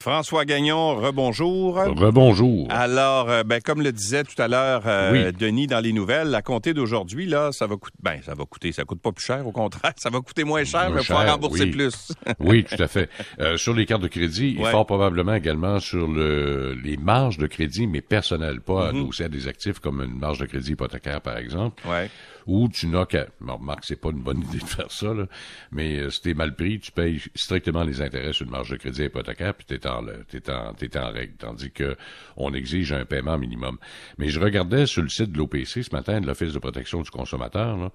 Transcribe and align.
François 0.00 0.44
Gagnon, 0.44 0.94
rebonjour. 0.94 1.74
Rebonjour. 1.74 2.68
Alors, 2.70 3.28
euh, 3.28 3.42
ben, 3.42 3.60
comme 3.60 3.82
le 3.82 3.90
disait 3.90 4.22
tout 4.22 4.40
à 4.40 4.46
l'heure 4.46 4.82
euh, 4.86 5.32
Denis 5.32 5.66
dans 5.66 5.80
les 5.80 5.92
nouvelles, 5.92 6.32
à 6.36 6.40
compter 6.40 6.72
d'aujourd'hui, 6.72 7.26
là, 7.26 7.50
ça 7.50 7.66
va 7.66 7.76
coûter, 7.76 7.96
ben, 8.00 8.20
ça 8.24 8.36
va 8.36 8.44
coûter, 8.44 8.70
ça 8.70 8.84
coûte 8.84 9.02
pas 9.02 9.10
plus 9.10 9.24
cher, 9.24 9.44
au 9.44 9.50
contraire, 9.50 9.94
ça 9.96 10.08
va 10.08 10.20
coûter 10.20 10.44
moins 10.44 10.62
cher, 10.62 10.90
mais 10.90 11.02
faut 11.02 11.14
rembourser 11.14 11.66
plus. 11.66 12.12
oui, 12.38 12.62
tout 12.62 12.80
à 12.80 12.86
fait. 12.86 13.10
Euh, 13.40 13.56
sur 13.56 13.74
les 13.74 13.86
cartes 13.86 14.02
de 14.02 14.08
crédit, 14.08 14.56
et 14.60 14.64
fort 14.66 14.86
probablement 14.86 15.34
également 15.34 15.80
sur 15.80 16.06
le, 16.06 16.74
les 16.74 16.96
marges 16.96 17.38
de 17.38 17.48
crédit, 17.48 17.88
mais 17.88 18.00
personnelles, 18.00 18.60
pas 18.60 18.92
mm 18.92 19.08
à 19.18 19.28
des 19.28 19.48
actifs 19.48 19.80
comme 19.80 20.00
une 20.00 20.18
marge 20.18 20.38
de 20.38 20.46
crédit 20.46 20.72
hypothécaire, 20.72 21.20
par 21.20 21.38
exemple. 21.38 21.82
Ouais 21.88 22.08
ou 22.48 22.68
tu 22.68 22.86
n'as 22.88 23.04
qu'à... 23.06 23.26
Bon, 23.40 23.58
Marc, 23.58 23.84
c'est 23.84 24.00
pas 24.00 24.08
une 24.08 24.22
bonne 24.22 24.42
idée 24.48 24.58
de 24.58 24.64
faire 24.64 24.90
ça, 24.90 25.14
là, 25.14 25.26
mais 25.70 25.98
euh, 25.98 26.10
si 26.10 26.22
t'es 26.22 26.34
mal 26.34 26.56
pris, 26.56 26.80
tu 26.80 26.90
payes 26.90 27.22
strictement 27.34 27.84
les 27.84 28.00
intérêts 28.00 28.32
sur 28.32 28.46
une 28.46 28.52
marge 28.52 28.70
de 28.70 28.76
crédit 28.76 29.04
hypothécaire, 29.04 29.54
puis 29.54 29.66
t'es 29.66 29.86
en, 29.86 30.04
t'es 30.28 30.50
en, 30.50 30.72
t'es 30.72 30.98
en 30.98 31.10
règle, 31.10 31.34
tandis 31.38 31.70
que 31.70 31.96
on 32.36 32.54
exige 32.54 32.92
un 32.92 33.04
paiement 33.04 33.38
minimum. 33.38 33.78
Mais 34.16 34.30
je 34.30 34.40
regardais 34.40 34.86
sur 34.86 35.02
le 35.02 35.10
site 35.10 35.30
de 35.30 35.38
l'OPC 35.38 35.84
ce 35.84 35.94
matin, 35.94 36.20
de 36.20 36.26
l'Office 36.26 36.54
de 36.54 36.58
protection 36.58 37.02
du 37.02 37.10
consommateur, 37.10 37.76
là, 37.76 37.92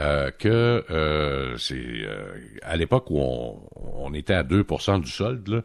euh, 0.00 0.30
que 0.30 0.84
euh, 0.90 1.56
c'est 1.56 1.74
euh, 1.74 2.32
à 2.62 2.76
l'époque 2.76 3.10
où 3.10 3.18
on, 3.18 3.60
on, 3.74 4.14
était 4.14 4.34
à 4.34 4.44
2% 4.44 5.00
du 5.00 5.10
solde, 5.10 5.48
là, 5.48 5.62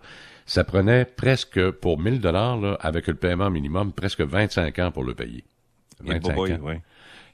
ça 0.48 0.64
prenait 0.64 1.06
presque 1.06 1.70
pour 1.72 2.00
1000 2.00 2.20
dollars 2.20 2.78
avec 2.80 3.08
le 3.08 3.14
paiement 3.14 3.52
minimum 3.52 3.94
presque 3.94 4.22
25 4.22 4.80
ans 4.80 4.92
pour 4.92 5.04
le 5.04 5.14
payer. 5.14 5.44
25 6.04 6.38
ans. 6.38 6.58
Oui. 6.62 6.76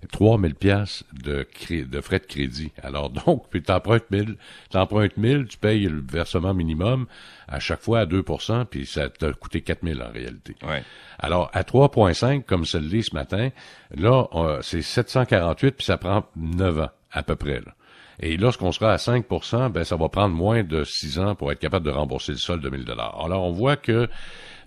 3000 0.08 0.56
pièces 0.56 1.04
de, 1.14 1.46
de 1.70 2.02
frais 2.02 2.20
de 2.20 2.26
crédit. 2.26 2.72
Alors 2.82 3.10
donc, 3.10 3.48
puis 3.50 3.62
t'empruntes 3.62 4.10
1000, 4.12 4.38
t'empruntes 4.70 5.18
1000, 5.18 5.48
tu 5.48 5.58
payes 5.58 5.84
le 5.84 6.02
versement 6.02 6.54
minimum 6.54 7.06
à 7.48 7.60
chaque 7.60 7.82
fois 7.82 8.00
à 8.02 8.06
2% 8.06 8.66
puis 8.66 8.86
ça 8.86 9.10
t'a 9.10 9.34
coûté 9.34 9.62
4000 9.62 10.02
en 10.02 10.12
réalité. 10.12 10.56
Ouais. 10.64 10.84
Alors 11.18 11.50
à 11.54 11.64
3.5 11.64 12.44
comme 12.44 12.66
ça 12.66 12.80
le 12.80 12.88
dit 12.88 13.04
ce 13.04 13.14
matin, 13.14 13.50
là 13.96 14.28
c'est 14.62 14.82
748 14.82 15.72
puis 15.72 15.86
ça 15.86 15.98
prend 15.98 16.26
9 16.36 16.80
ans 16.80 16.90
à 17.12 17.24
peu 17.24 17.36
près 17.36 17.60
là. 17.60 17.74
Et 18.22 18.38
lorsqu'on 18.38 18.72
sera 18.72 18.92
à 18.92 18.98
5% 18.98 19.72
ben 19.72 19.84
ça 19.84 19.96
va 19.96 20.10
prendre 20.10 20.36
moins 20.36 20.64
de 20.64 20.84
6 20.84 21.20
ans 21.20 21.36
pour 21.36 21.52
être 21.52 21.60
capable 21.60 21.86
de 21.86 21.92
rembourser 21.92 22.34
le 22.34 22.38
sol 22.38 22.60
de 22.62 22.70
1000 22.70 22.86
dollars. 22.86 23.20
Alors 23.24 23.44
on 23.44 23.52
voit 23.52 23.78
que 23.78 24.10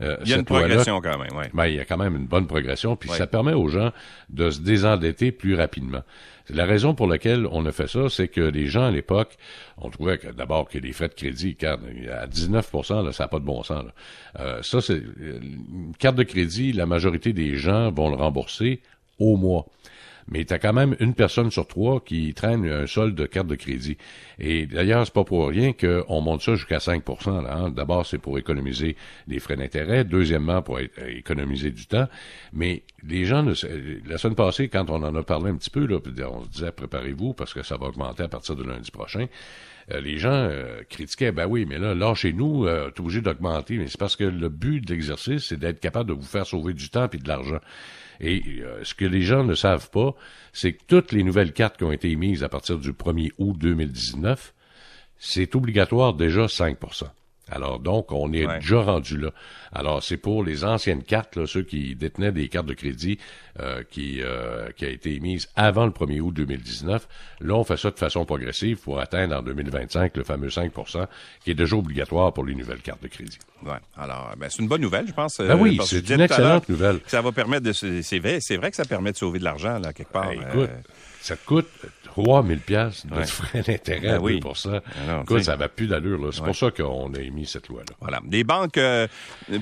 euh, 0.00 0.16
il 0.24 0.30
y 0.30 0.34
a 0.34 0.38
une 0.38 0.44
progression 0.44 1.00
quand 1.00 1.18
même, 1.18 1.30
oui. 1.36 1.44
Ben, 1.52 1.66
il 1.66 1.74
y 1.74 1.80
a 1.80 1.84
quand 1.84 1.96
même 1.96 2.16
une 2.16 2.26
bonne 2.26 2.46
progression, 2.46 2.96
puis 2.96 3.10
ça 3.10 3.26
permet 3.26 3.52
aux 3.52 3.68
gens 3.68 3.92
de 4.30 4.50
se 4.50 4.60
désendetter 4.60 5.32
plus 5.32 5.54
rapidement. 5.54 6.02
La 6.48 6.64
raison 6.64 6.94
pour 6.94 7.06
laquelle 7.06 7.46
on 7.52 7.64
a 7.66 7.72
fait 7.72 7.86
ça, 7.86 8.08
c'est 8.08 8.26
que 8.26 8.40
les 8.40 8.66
gens 8.66 8.84
à 8.84 8.90
l'époque, 8.90 9.36
on 9.78 9.90
trouvait 9.90 10.18
que 10.18 10.28
d'abord 10.28 10.68
que 10.68 10.78
les 10.78 10.92
frais 10.92 11.08
de 11.08 11.14
crédit 11.14 11.56
à 11.62 12.26
19% 12.26 13.04
là, 13.04 13.12
ça 13.12 13.24
n'a 13.24 13.28
pas 13.28 13.38
de 13.38 13.44
bon 13.44 13.62
sens. 13.62 13.84
Là. 13.84 13.92
Euh, 14.40 14.62
ça, 14.62 14.80
c'est 14.80 15.00
une 15.20 15.92
carte 15.98 16.16
de 16.16 16.24
crédit, 16.24 16.72
la 16.72 16.86
majorité 16.86 17.32
des 17.32 17.56
gens 17.56 17.92
vont 17.92 18.10
le 18.10 18.16
rembourser 18.16 18.80
au 19.18 19.36
mois 19.36 19.66
mais 20.32 20.44
tu 20.44 20.54
as 20.54 20.58
quand 20.58 20.72
même 20.72 20.96
une 20.98 21.14
personne 21.14 21.50
sur 21.50 21.66
trois 21.66 22.00
qui 22.00 22.32
traîne 22.34 22.66
un 22.66 22.86
solde 22.86 23.14
de 23.14 23.26
carte 23.26 23.46
de 23.46 23.54
crédit. 23.54 23.98
Et 24.38 24.66
d'ailleurs, 24.66 25.04
c'est 25.04 25.12
pas 25.12 25.24
pour 25.24 25.48
rien 25.48 25.72
qu'on 25.72 26.20
monte 26.20 26.42
ça 26.42 26.54
jusqu'à 26.54 26.78
5% 26.78 27.44
là, 27.44 27.56
hein. 27.56 27.70
D'abord, 27.70 28.06
c'est 28.06 28.18
pour 28.18 28.38
économiser 28.38 28.96
les 29.28 29.38
frais 29.38 29.56
d'intérêt. 29.56 30.04
Deuxièmement, 30.04 30.62
pour 30.62 30.80
économiser 30.80 31.70
du 31.70 31.86
temps. 31.86 32.08
Mais 32.52 32.82
les 33.06 33.24
gens, 33.24 33.44
la 33.44 34.18
semaine 34.18 34.34
passée, 34.34 34.68
quand 34.68 34.88
on 34.88 35.02
en 35.02 35.14
a 35.14 35.22
parlé 35.22 35.50
un 35.50 35.56
petit 35.56 35.70
peu, 35.70 35.86
là, 35.86 35.98
on 36.30 36.44
se 36.44 36.48
disait, 36.48 36.72
préparez-vous 36.72 37.34
parce 37.34 37.52
que 37.52 37.62
ça 37.62 37.76
va 37.76 37.86
augmenter 37.86 38.22
à 38.22 38.28
partir 38.28 38.56
de 38.56 38.64
lundi 38.64 38.90
prochain 38.90 39.26
euh, 39.90 40.00
les 40.00 40.18
gens 40.18 40.30
euh, 40.32 40.82
critiquaient, 40.88 41.32
ben 41.32 41.46
oui, 41.46 41.66
mais 41.68 41.78
là, 41.78 41.94
là 41.94 42.14
chez 42.14 42.32
nous, 42.32 42.66
euh, 42.66 42.90
t'es 42.90 43.00
obligé 43.00 43.20
d'augmenter, 43.20 43.78
mais 43.78 43.88
c'est 43.88 43.98
parce 43.98 44.16
que 44.16 44.24
le 44.24 44.48
but 44.48 44.80
de 44.80 44.94
l'exercice, 44.94 45.46
c'est 45.46 45.58
d'être 45.58 45.80
capable 45.80 46.10
de 46.10 46.14
vous 46.14 46.22
faire 46.22 46.46
sauver 46.46 46.72
du 46.72 46.88
temps 46.88 47.08
et 47.12 47.18
de 47.18 47.28
l'argent. 47.28 47.58
Et 48.20 48.42
euh, 48.60 48.84
ce 48.84 48.94
que 48.94 49.04
les 49.04 49.22
gens 49.22 49.42
ne 49.44 49.54
savent 49.54 49.90
pas, 49.90 50.14
c'est 50.52 50.74
que 50.74 50.82
toutes 50.86 51.12
les 51.12 51.22
nouvelles 51.22 51.52
cartes 51.52 51.76
qui 51.76 51.84
ont 51.84 51.92
été 51.92 52.10
émises 52.10 52.42
à 52.42 52.48
partir 52.48 52.78
du 52.78 52.92
1er 52.92 53.30
août 53.38 53.56
2019, 53.58 54.54
c'est 55.18 55.54
obligatoire 55.54 56.14
déjà 56.14 56.48
5 56.48 56.78
alors 57.50 57.80
donc, 57.80 58.12
on 58.12 58.32
est 58.32 58.46
déjà 58.60 58.80
rendu 58.80 59.18
là. 59.18 59.30
Alors 59.72 60.02
c'est 60.02 60.16
pour 60.16 60.44
les 60.44 60.64
anciennes 60.64 61.02
cartes, 61.02 61.36
là, 61.36 61.46
ceux 61.46 61.62
qui 61.62 61.94
détenaient 61.96 62.32
des 62.32 62.48
cartes 62.48 62.66
de 62.66 62.74
crédit 62.74 63.18
euh, 63.60 63.82
qui 63.90 64.22
euh, 64.22 64.70
qui 64.76 64.84
a 64.84 64.88
été 64.88 65.14
émise 65.14 65.48
avant 65.56 65.84
le 65.84 65.90
1er 65.90 66.20
août 66.20 66.32
2019. 66.32 67.08
Là, 67.40 67.54
on 67.54 67.64
fait 67.64 67.76
ça 67.76 67.90
de 67.90 67.98
façon 67.98 68.24
progressive 68.24 68.78
pour 68.78 69.00
atteindre 69.00 69.36
en 69.36 69.42
2025 69.42 70.16
le 70.16 70.24
fameux 70.24 70.48
5% 70.48 71.06
qui 71.44 71.50
est 71.50 71.54
déjà 71.54 71.76
obligatoire 71.76 72.32
pour 72.32 72.44
les 72.44 72.54
nouvelles 72.54 72.80
cartes 72.80 73.02
de 73.02 73.08
crédit. 73.08 73.38
Ouais. 73.64 73.72
Alors, 73.96 74.32
ben, 74.38 74.48
c'est 74.48 74.62
une 74.62 74.68
bonne 74.68 74.80
nouvelle, 74.80 75.06
je 75.08 75.12
pense. 75.12 75.38
Ben 75.38 75.56
oui, 75.56 75.78
c'est 75.84 76.08
une 76.10 76.20
excellente 76.20 76.68
nouvelle. 76.68 77.00
Ça 77.06 77.22
va 77.22 77.32
permettre 77.32 77.64
de 77.64 77.72
c'est 77.72 78.18
vrai, 78.18 78.38
c'est 78.40 78.56
vrai 78.56 78.70
que 78.70 78.76
ça 78.76 78.84
permet 78.84 79.12
de 79.12 79.16
sauver 79.16 79.38
de 79.40 79.44
l'argent 79.44 79.78
là 79.78 79.92
quelque 79.92 80.12
part. 80.12 80.28
Ben, 80.28 80.42
écoute, 80.48 80.70
ça 81.22 81.36
coûte 81.36 81.68
3000 82.04 82.58
pièces 82.58 83.06
de 83.06 83.22
frais 83.22 83.62
d'intérêt 83.66 84.18
ben 84.18 84.40
pour 84.40 84.56
ça. 84.56 84.82
Ah 85.08 85.20
Écoute, 85.22 85.44
ça 85.44 85.56
va 85.56 85.68
plus 85.68 85.86
d'allure. 85.86 86.32
C'est 86.32 86.42
pour 86.42 86.56
ça 86.56 86.70
qu'on 86.70 87.14
a 87.14 87.20
émis 87.20 87.46
cette 87.46 87.68
loi-là. 87.68 87.94
Voilà. 88.00 88.20
Les 88.30 88.44
banques, 88.44 88.76
euh, 88.76 89.06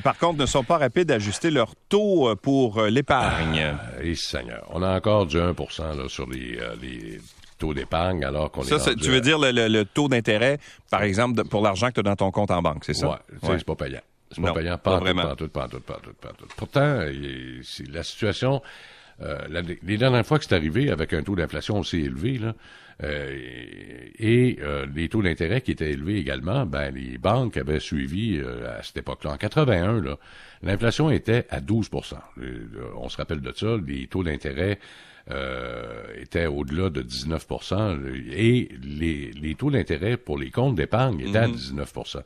par 0.03 0.19
contre, 0.19 0.41
ne 0.41 0.47
sont 0.47 0.65
pas 0.65 0.79
rapides 0.79 1.11
à 1.11 1.17
ajuster 1.17 1.51
leur 1.51 1.75
taux 1.89 2.31
euh, 2.31 2.37
pour 2.37 2.79
euh, 2.79 2.89
l'épargne. 2.89 3.75
Ah, 3.79 4.03
et 4.03 4.15
Seigneur, 4.15 4.67
on 4.71 4.83
a 4.83 4.97
encore 4.97 5.27
du 5.27 5.39
1 5.39 5.53
là, 5.53 6.09
sur 6.09 6.29
les, 6.29 7.21
taux 7.59 7.75
d'épargne 7.75 8.25
alors 8.25 8.51
qu'on 8.51 8.63
est 8.63 8.79
Ça, 8.79 8.95
tu 8.95 9.11
veux 9.11 9.21
dire 9.21 9.39
le, 9.39 9.83
taux 9.85 10.09
d'intérêt, 10.09 10.59
par 10.91 11.03
exemple, 11.03 11.45
pour 11.45 11.63
l'argent 11.63 11.89
que 11.89 11.95
tu 11.95 12.01
as 12.01 12.05
dans 12.05 12.17
ton 12.17 12.31
compte 12.31 12.51
en 12.51 12.63
banque, 12.63 12.85
c'est 12.85 12.95
ça? 12.95 13.21
Oui, 13.43 13.49
ouais. 13.49 13.59
c'est 13.59 13.67
pas 13.67 13.75
payant. 13.75 14.01
C'est 14.33 14.41
pas 14.41 14.55
payant, 14.55 14.79
pas, 14.79 14.93
pas, 14.93 15.01
vraiment. 15.01 15.23
pas, 15.25 15.37
tout, 15.37 15.49
pas, 15.49 15.69
tout, 15.69 15.81
pas, 15.81 16.01
tout, 16.03 16.15
pas 16.21 16.33
tout. 16.39 16.47
Pourtant, 16.57 17.01
la 17.91 18.03
situation 18.03 18.63
euh, 19.23 19.37
les 19.83 19.99
dernières 19.99 20.25
fois 20.25 20.39
que 20.39 20.45
c'est 20.45 20.55
arrivé 20.55 20.91
avec 20.91 21.13
un 21.13 21.23
taux 21.23 21.37
d'inflation 21.37 21.79
aussi 21.79 21.99
élevé, 21.99 22.39
là, 22.39 22.55
euh, 23.03 23.39
et 24.19 24.59
euh, 24.61 24.87
les 24.95 25.09
taux 25.09 25.23
d'intérêt 25.23 25.61
qui 25.61 25.73
étaient 25.73 25.91
élevés 25.91 26.19
également, 26.19 26.67
ben 26.67 26.95
les 26.95 27.19
banques 27.19 27.57
avaient 27.57 27.81
suivi 27.81 28.41
à 28.41 28.83
cette 28.83 28.99
époque-là. 28.99 29.33
En 29.33 29.37
81, 29.37 30.01
là, 30.01 30.19
l'inflation 30.63 31.11
était 31.11 31.47
à 31.51 31.61
12% 31.61 32.15
On 32.97 33.09
se 33.09 33.17
rappelle 33.17 33.41
de 33.41 33.53
ça, 33.55 33.77
les 33.87 34.07
taux 34.07 34.23
d'intérêt 34.23 34.79
étaient 36.21 36.47
au-delà 36.47 36.91
de 36.91 37.03
19% 37.03 38.01
et 38.33 38.69
les, 38.83 39.31
les 39.31 39.55
taux 39.55 39.71
d'intérêt 39.71 40.17
pour 40.17 40.39
les 40.39 40.51
comptes 40.51 40.75
d'épargne 40.75 41.21
étaient 41.21 41.39
à 41.39 41.49
19 41.49 41.95
mm-hmm. 41.95 42.23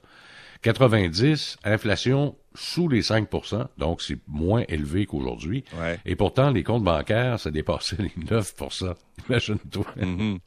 90, 0.62 1.58
inflation 1.64 2.34
sous 2.54 2.88
les 2.88 3.02
5% 3.02 3.66
donc 3.78 4.02
c'est 4.02 4.18
moins 4.26 4.64
élevé 4.68 5.06
qu'aujourd'hui. 5.06 5.64
Et 6.04 6.16
pourtant, 6.16 6.50
les 6.50 6.62
comptes 6.62 6.84
bancaires, 6.84 7.38
ça 7.40 7.50
dépassait 7.50 7.96
les 7.98 8.24
9% 8.24 8.94
Imagine-toi. 9.28 9.86
Mm-hmm. 9.96 10.38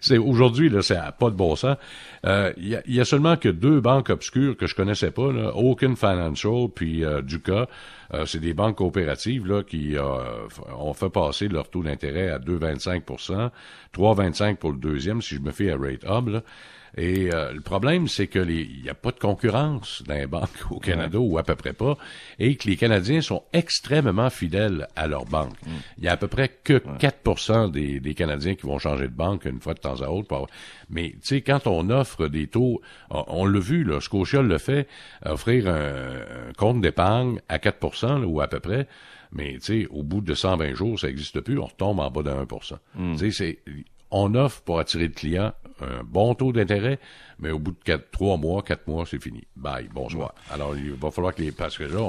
C'est 0.00 0.18
aujourd'hui 0.18 0.68
là, 0.68 0.82
c'est 0.82 0.98
pas 1.18 1.30
de 1.30 1.36
bon 1.36 1.56
sens. 1.56 1.76
Il 2.24 2.30
euh, 2.30 2.52
y, 2.86 3.00
a, 3.00 3.04
seulement 3.04 3.36
que 3.36 3.48
deux 3.48 3.80
banques 3.80 4.10
obscures 4.10 4.56
que 4.56 4.66
je 4.66 4.74
connaissais 4.74 5.10
pas, 5.10 5.32
là, 5.32 5.52
Oaken 5.56 5.96
Financial 5.96 6.68
puis 6.74 7.04
euh, 7.04 7.22
Duca. 7.22 7.68
Euh, 8.12 8.26
c'est 8.26 8.40
des 8.40 8.54
banques 8.54 8.76
coopératives 8.76 9.46
là 9.46 9.62
qui 9.62 9.96
ont 9.98 10.92
fait 10.92 11.08
passer 11.08 11.48
leur 11.48 11.68
taux 11.70 11.82
d'intérêt 11.82 12.28
à 12.28 12.38
2,25% 12.38 13.50
3,25% 13.94 14.56
pour 14.56 14.72
le 14.72 14.78
deuxième 14.78 15.22
si 15.22 15.36
je 15.36 15.40
me 15.40 15.52
fais 15.52 15.70
à 15.70 15.76
rate 15.76 16.04
hub. 16.04 16.28
Là. 16.28 16.42
Et 16.96 17.32
euh, 17.32 17.52
le 17.52 17.60
problème, 17.60 18.06
c'est 18.06 18.28
que 18.28 18.38
il 18.38 18.82
n'y 18.82 18.88
a 18.88 18.94
pas 18.94 19.10
de 19.10 19.18
concurrence 19.18 20.02
dans 20.06 20.14
les 20.14 20.26
banques 20.26 20.70
au 20.70 20.78
Canada, 20.78 21.18
ou 21.18 21.38
à 21.38 21.42
peu 21.42 21.56
près 21.56 21.72
pas, 21.72 21.96
et 22.38 22.56
que 22.56 22.68
les 22.68 22.76
Canadiens 22.76 23.20
sont 23.20 23.42
extrêmement 23.52 24.30
fidèles 24.30 24.86
à 24.94 25.08
leur 25.08 25.24
banque. 25.24 25.60
Mm. 25.66 25.70
Il 25.98 26.04
y 26.04 26.08
a 26.08 26.12
à 26.12 26.16
peu 26.16 26.28
près 26.28 26.48
que 26.62 26.80
4 26.98 27.70
des, 27.70 27.98
des, 27.98 28.14
Canadiens 28.14 28.54
qui 28.54 28.66
vont 28.66 28.78
changer 28.78 29.08
de 29.08 29.14
banque 29.14 29.43
une 29.50 29.60
fois 29.60 29.74
de 29.74 29.80
temps 29.80 30.00
à 30.00 30.08
autre. 30.08 30.46
Mais 30.90 31.10
tu 31.10 31.18
sais, 31.22 31.40
quand 31.40 31.66
on 31.66 31.90
offre 31.90 32.28
des 32.28 32.46
taux, 32.46 32.80
on, 33.10 33.46
l'a 33.46 33.60
vu, 33.60 33.84
là, 33.84 34.00
Scotia 34.00 34.42
le 34.42 34.58
fait, 34.58 34.88
offrir 35.24 35.68
un, 35.68 36.52
compte 36.56 36.80
d'épargne 36.80 37.40
à 37.48 37.58
4% 37.58 38.24
ou 38.24 38.40
à 38.40 38.48
peu 38.48 38.60
près, 38.60 38.86
mais 39.32 39.54
tu 39.54 39.82
sais, 39.82 39.86
au 39.90 40.02
bout 40.02 40.20
de 40.20 40.34
120 40.34 40.74
jours, 40.74 40.98
ça 40.98 41.08
n'existe 41.08 41.40
plus, 41.40 41.58
on 41.58 41.66
retombe 41.66 42.00
en 42.00 42.10
bas 42.10 42.22
de 42.22 42.30
1 42.30 42.46
mm. 42.96 43.16
Tu 43.16 43.32
sais, 43.32 43.58
on 44.10 44.34
offre 44.34 44.62
pour 44.62 44.78
attirer 44.78 45.08
le 45.08 45.12
client 45.12 45.52
un 45.80 46.04
bon 46.04 46.34
taux 46.34 46.52
d'intérêt, 46.52 46.98
mais 47.38 47.50
au 47.50 47.58
bout 47.58 47.72
de 47.72 47.82
quatre, 47.84 48.10
trois 48.10 48.36
mois, 48.36 48.62
quatre 48.62 48.86
mois, 48.86 49.04
c'est 49.06 49.22
fini. 49.22 49.42
Bye, 49.56 49.88
bonsoir. 49.92 50.34
Alors, 50.50 50.76
il 50.76 50.92
va 50.92 51.10
falloir 51.10 51.34
que 51.34 51.42
les, 51.42 51.52
parce 51.52 51.76
que 51.76 51.84
là, 51.84 52.00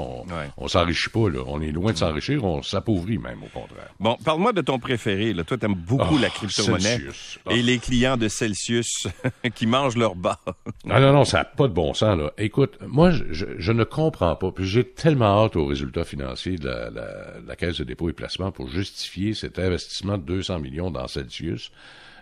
on, 0.56 0.68
s'enrichit 0.68 1.10
pas, 1.10 1.28
là. 1.28 1.40
On 1.46 1.60
est 1.60 1.72
loin 1.72 1.92
de 1.92 1.98
s'enrichir, 1.98 2.44
on 2.44 2.62
s'appauvrit 2.62 3.18
même, 3.18 3.42
au 3.42 3.48
contraire. 3.48 3.88
Bon, 3.98 4.16
parle-moi 4.24 4.52
de 4.52 4.60
ton 4.60 4.78
préféré, 4.78 5.32
là. 5.32 5.44
Toi, 5.44 5.58
t'aimes 5.58 5.74
beaucoup 5.74 6.18
la 6.18 6.28
ah, 6.28 6.30
crypto-monnaie. 6.30 7.00
Ah. 7.46 7.52
Et 7.52 7.62
les 7.62 7.78
clients 7.78 8.16
de 8.16 8.28
Celsius 8.28 9.08
qui 9.54 9.66
mangent 9.66 9.96
leur 9.96 10.14
bas. 10.14 10.38
non, 10.84 11.00
non, 11.00 11.12
non, 11.12 11.24
ça 11.24 11.38
n'a 11.38 11.44
pas 11.44 11.68
de 11.68 11.72
bon 11.72 11.92
sens, 11.94 12.16
là. 12.16 12.32
Écoute, 12.38 12.78
moi, 12.86 13.10
je, 13.10 13.46
je, 13.58 13.72
ne 13.72 13.84
comprends 13.84 14.36
pas, 14.36 14.52
puis 14.52 14.66
j'ai 14.66 14.84
tellement 14.84 15.44
hâte 15.44 15.56
aux 15.56 15.66
résultats 15.66 16.04
financiers 16.04 16.56
de 16.56 16.68
la, 16.68 16.90
la, 16.90 17.06
la 17.44 17.56
Caisse 17.56 17.78
de 17.78 17.84
dépôt 17.84 18.08
et 18.08 18.12
placement 18.12 18.52
pour 18.52 18.68
justifier 18.68 19.34
cet 19.34 19.58
investissement 19.58 20.18
de 20.18 20.22
200 20.22 20.60
millions 20.60 20.90
dans 20.90 21.08
Celsius 21.08 21.72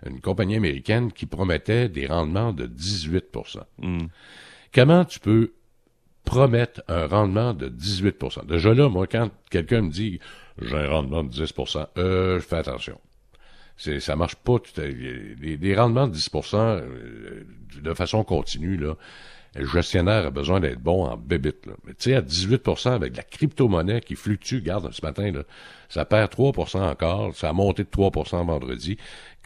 une 0.06 0.21
compagnie 0.21 0.56
américaine 0.56 1.12
qui 1.12 1.27
promettait 1.27 1.89
des 1.89 2.06
rendements 2.06 2.53
de 2.53 2.67
18% 2.67 3.59
hmm. 3.79 4.06
Comment 4.73 5.05
tu 5.05 5.21
peux 5.21 5.53
promettent 6.25 6.81
un 6.89 7.06
rendement 7.06 7.55
de 7.55 7.69
18% 7.69 8.47
Déjà 8.47 8.75
là, 8.75 8.89
moi, 8.89 9.06
quand 9.06 9.31
quelqu'un 9.51 9.83
me 9.83 9.91
dit 9.91 10.19
j'ai 10.61 10.77
un 10.77 10.89
rendement 10.89 11.25
de 11.25 11.31
10% 11.31 11.87
euh, 11.99 12.41
je 12.41 12.45
fais 12.45 12.56
attention. 12.56 12.99
C'est, 13.77 14.01
ça 14.01 14.15
marche 14.17 14.37
pas 14.37 14.59
tout 14.59 14.81
à 14.81 14.85
des, 14.85 15.75
rendements 15.77 16.06
de 16.06 16.12
10 16.12 16.31
euh, 16.55 17.43
de 17.83 17.95
façon 17.95 18.23
continue, 18.23 18.77
là, 18.77 18.95
le 19.56 19.67
gestionnaire 19.67 20.27
a 20.27 20.31
besoin 20.31 20.61
d'être 20.61 20.81
bon 20.81 21.05
en 21.06 21.17
bébite. 21.17 21.67
Là. 21.67 21.75
Mais 21.85 21.95
tu 21.95 22.11
sais, 22.11 22.15
à 22.15 22.23
18% 22.23 22.91
avec 22.91 23.17
la 23.17 23.23
crypto-monnaie 23.23 24.01
qui 24.01 24.17
fluctue, 24.17 24.56
regarde, 24.56 24.91
ce 24.93 25.05
matin, 25.05 25.31
là, 25.31 25.43
ça 25.89 26.05
perd 26.05 26.33
3% 26.33 26.83
encore, 26.83 27.35
ça 27.37 27.51
a 27.51 27.53
monté 27.53 27.85
de 27.85 27.89
3 27.89 28.11
vendredi. 28.45 28.97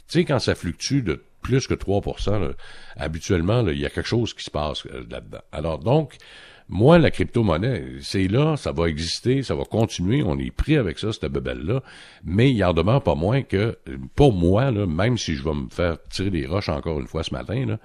Tu 0.09 0.21
sais, 0.21 0.25
quand 0.25 0.39
ça 0.39 0.55
fluctue 0.55 1.03
de 1.03 1.23
plus 1.43 1.67
que 1.67 1.75
3% 1.75 2.53
habituellement, 2.97 3.67
il 3.69 3.79
y 3.79 3.87
a 3.87 3.91
quelque 3.91 4.09
chose 4.09 4.35
qui 4.35 4.45
se 4.45 4.51
passe 4.51 4.87
euh, 4.87 5.05
là-dedans. 5.11 5.41
Alors 5.53 5.79
donc, 5.79 6.17
moi, 6.71 6.99
la 6.99 7.11
crypto-monnaie, 7.11 7.97
c'est 8.01 8.29
là, 8.29 8.57
ça 8.57 8.73
va 8.73 8.89
exister, 8.89 9.43
ça 9.43 9.55
va 9.55 9.65
continuer, 9.65 10.23
on 10.23 10.39
est 10.39 10.51
pris 10.51 10.77
avec 10.77 10.99
ça, 10.99 11.13
cette 11.13 11.33
bebelle-là, 11.33 11.83
mais 12.25 12.53
il 12.53 12.63
en 12.63 12.75
demeure 12.75 13.03
pas 13.03 13.15
moins 13.15 13.43
que, 13.43 13.79
pour 14.15 14.35
moi, 14.35 14.71
là, 14.71 14.87
même 14.87 15.17
si 15.17 15.35
je 15.35 15.43
vais 15.43 15.55
me 15.55 15.71
faire 15.71 15.97
tirer 16.11 16.31
des 16.31 16.47
roches 16.47 16.69
encore 16.69 17.01
une 17.01 17.07
fois 17.07 17.23
ce 17.23 17.33
matin, 17.33 17.65
là, 17.65 17.79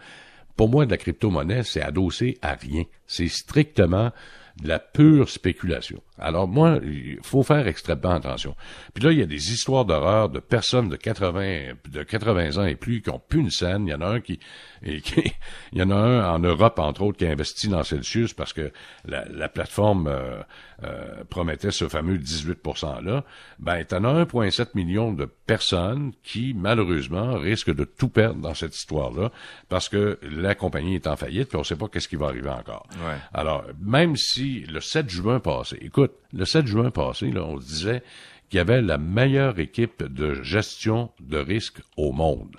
pour 0.58 0.70
moi, 0.70 0.86
de 0.86 0.92
la 0.92 0.98
crypto-monnaie, 0.98 1.64
c'est 1.64 1.82
adossé 1.82 2.38
à 2.42 2.56
rien. 2.56 2.84
C'est 3.08 3.30
strictement 3.30 4.12
de 4.62 4.68
la 4.68 4.80
pure 4.80 5.30
spéculation. 5.30 6.02
Alors 6.20 6.48
moi, 6.48 6.80
il 6.84 7.18
faut 7.24 7.44
faire 7.44 7.68
extrêmement 7.68 8.12
attention. 8.12 8.56
Puis 8.94 9.04
là, 9.04 9.12
il 9.12 9.20
y 9.20 9.24
a 9.24 9.26
des 9.26 9.52
histoires 9.52 9.86
d'horreur 9.86 10.30
de 10.30 10.40
personnes 10.40 10.90
de 10.90 10.96
80, 10.96 11.74
de 11.90 12.04
80 12.04 12.58
ans 12.58 12.66
et 12.66 12.76
plus 12.76 13.02
qui 13.02 13.10
ont 13.10 13.22
plus 13.28 13.40
une 13.40 13.50
scène. 13.50 13.88
Il 13.88 13.92
y 13.92 13.94
en 13.94 14.02
a 14.02 14.08
un 14.08 14.22
qui, 14.22 14.40
il 14.84 15.32
y 15.74 15.82
en 15.82 15.90
a 15.90 15.96
un 15.96 16.36
en 16.36 16.40
Europe, 16.40 16.78
entre 16.80 17.02
autres, 17.02 17.18
qui 17.18 17.26
a 17.26 17.32
investi 17.32 17.68
dans 17.68 17.84
Celsius 17.84 18.34
parce 18.34 18.54
que 18.54 18.72
la, 19.06 19.50
plateforme 19.50 20.08
euh, 20.08 20.42
euh, 20.84 21.24
promettait 21.30 21.72
ce 21.72 21.88
fameux 21.88 22.18
18 22.18 22.60
%-là. 22.64 23.24
Ben, 23.60 23.84
en 23.94 24.04
as 24.04 24.26
1,7 24.26 24.70
million 24.76 25.14
de 25.14 25.26
personnes 25.26 26.12
qui, 26.24 26.54
malheureusement, 26.54 27.38
risquent 27.38 27.74
de 27.74 27.86
tout 27.86 28.10
perdre 28.10 28.42
dans 28.42 28.54
cette 28.54 28.76
histoire-là 28.76 29.32
parce 29.70 29.90
que 29.90 30.20
la 30.22 30.56
compagnie 30.56 30.96
est 30.96 31.08
en 31.08 31.16
faillite 31.16 31.50
puis 31.50 31.58
on 31.58 31.62
ne 31.62 31.66
sait 31.66 31.76
pas 31.76 31.88
qu'est-ce 31.88 32.08
qui 32.08 32.16
va 32.16 32.28
arriver 32.28 32.50
encore. 32.50 32.88
Alors, 33.34 33.64
même 33.82 34.16
si 34.16 34.62
le 34.62 34.82
7 34.82 35.10
juin 35.10 35.40
passé, 35.40 35.78
écoute, 35.82 36.03
le 36.34 36.46
7 36.46 36.68
juin 36.68 36.92
passé, 36.92 37.32
on 37.38 37.58
disait 37.58 38.04
qu'il 38.50 38.58
y 38.58 38.62
avait 38.62 38.82
la 38.82 38.98
meilleure 38.98 39.60
équipe 39.60 40.04
de 40.04 40.42
gestion 40.44 41.12
de 41.20 41.38
risque 41.38 41.82
au 41.98 42.12
monde. 42.12 42.58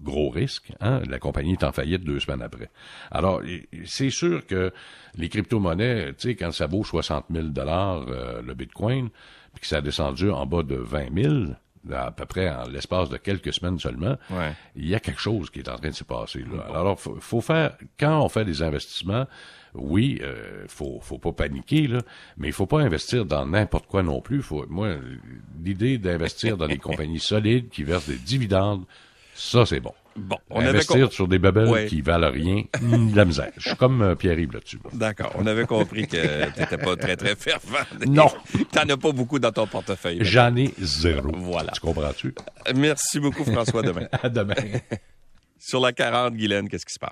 Gros 0.00 0.30
risque, 0.30 0.72
hein? 0.80 1.02
La 1.08 1.18
compagnie 1.18 1.54
est 1.54 1.64
en 1.64 1.72
faillite 1.72 2.04
deux 2.04 2.20
semaines 2.20 2.42
après. 2.42 2.70
Alors, 3.10 3.42
c'est 3.84 4.10
sûr 4.10 4.46
que 4.46 4.72
les 5.16 5.28
crypto-monnaies, 5.28 6.14
tu 6.14 6.28
sais, 6.28 6.36
quand 6.36 6.52
ça 6.52 6.66
vaut 6.66 6.84
60 6.84 7.26
000 7.32 7.48
dollars 7.48 8.06
euh, 8.08 8.40
le 8.40 8.54
Bitcoin, 8.54 9.08
puis 9.52 9.62
que 9.62 9.66
ça 9.66 9.78
a 9.78 9.80
descendu 9.80 10.30
en 10.30 10.46
bas 10.46 10.62
de 10.62 10.76
20 10.76 11.22
000, 11.22 11.34
à 11.92 12.10
peu 12.10 12.26
près 12.26 12.50
en 12.50 12.68
l'espace 12.68 13.08
de 13.08 13.16
quelques 13.16 13.52
semaines 13.52 13.78
seulement, 13.78 14.16
il 14.76 14.88
y 14.88 14.94
a 14.94 15.00
quelque 15.00 15.20
chose 15.20 15.50
qui 15.50 15.60
est 15.60 15.68
en 15.68 15.76
train 15.76 15.90
de 15.90 15.94
se 15.94 16.04
passer. 16.04 16.40
Là. 16.40 16.66
Alors, 16.74 16.98
faut, 17.00 17.16
faut 17.20 17.40
faire, 17.40 17.76
quand 17.98 18.20
on 18.22 18.28
fait 18.28 18.44
des 18.44 18.62
investissements, 18.62 19.26
oui, 19.74 20.18
euh, 20.22 20.64
faut, 20.68 21.00
faut 21.00 21.18
pas 21.18 21.32
paniquer, 21.32 21.86
là, 21.86 22.00
mais 22.36 22.48
il 22.48 22.52
faut 22.52 22.66
pas 22.66 22.80
investir 22.80 23.24
dans 23.24 23.46
n'importe 23.46 23.86
quoi 23.86 24.02
non 24.02 24.20
plus. 24.20 24.42
Faut, 24.42 24.66
moi, 24.68 24.96
l'idée 25.62 25.98
d'investir 25.98 26.56
dans 26.56 26.66
des 26.66 26.78
compagnies 26.78 27.20
solides 27.20 27.68
qui 27.68 27.82
versent 27.82 28.08
des 28.08 28.16
dividendes, 28.16 28.84
ça, 29.34 29.66
c'est 29.66 29.80
bon. 29.80 29.94
Bon, 30.18 30.38
on 30.50 30.60
Investir 30.60 31.12
sur 31.12 31.28
des 31.28 31.38
babelles 31.38 31.86
qui 31.88 32.00
valent 32.02 32.30
rien, 32.30 32.64
la 33.14 33.24
misère. 33.24 33.50
Je 33.56 33.68
suis 33.68 33.76
comme 33.76 34.02
euh, 34.02 34.14
Pierre-Yves 34.14 34.52
là-dessus. 34.52 34.78
D'accord. 34.92 35.32
On 35.36 35.46
avait 35.46 35.64
compris 35.64 36.06
que 36.06 36.50
tu 36.52 36.60
n'étais 36.60 36.78
pas 36.78 36.96
très, 36.96 37.16
très 37.16 37.36
fervent. 37.36 37.78
Non. 38.08 38.28
Tu 38.52 38.64
n'en 38.74 38.94
as 38.94 38.96
pas 38.96 39.12
beaucoup 39.12 39.38
dans 39.38 39.52
ton 39.52 39.66
portefeuille. 39.66 40.18
J'en 40.22 40.54
ai 40.56 40.72
zéro. 40.78 41.30
Voilà. 41.34 41.72
Tu 41.72 41.80
comprends-tu? 41.80 42.34
Merci 42.74 43.20
beaucoup, 43.20 43.44
François. 43.44 43.82
Demain. 43.82 44.08
à 44.22 44.28
demain. 44.28 44.54
sur 45.58 45.80
la 45.80 45.92
40, 45.92 46.34
Guylaine, 46.34 46.68
qu'est-ce 46.68 46.86
qui 46.86 46.94
se 46.94 46.98
passe? 46.98 47.06